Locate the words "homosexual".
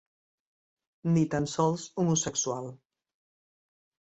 2.05-2.73